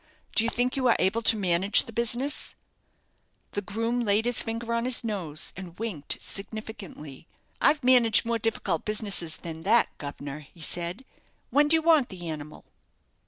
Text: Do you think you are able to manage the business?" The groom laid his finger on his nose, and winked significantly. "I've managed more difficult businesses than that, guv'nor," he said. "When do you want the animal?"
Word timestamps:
Do 0.33 0.43
you 0.43 0.49
think 0.49 0.75
you 0.75 0.87
are 0.87 0.95
able 0.97 1.21
to 1.21 1.37
manage 1.37 1.83
the 1.83 1.93
business?" 1.93 2.55
The 3.51 3.61
groom 3.61 3.99
laid 3.99 4.25
his 4.25 4.41
finger 4.41 4.73
on 4.73 4.85
his 4.85 5.03
nose, 5.03 5.53
and 5.55 5.77
winked 5.77 6.17
significantly. 6.19 7.27
"I've 7.61 7.83
managed 7.83 8.25
more 8.25 8.39
difficult 8.39 8.83
businesses 8.83 9.37
than 9.37 9.61
that, 9.61 9.95
guv'nor," 9.99 10.39
he 10.39 10.61
said. 10.63 11.05
"When 11.51 11.67
do 11.67 11.75
you 11.75 11.83
want 11.83 12.09
the 12.09 12.27
animal?" 12.29 12.65